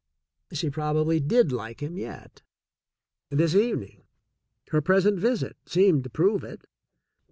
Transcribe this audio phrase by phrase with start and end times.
[0.51, 2.41] She probably did like him yet.
[3.29, 4.01] This evening,
[4.69, 6.65] her present visit, seemed to prove it.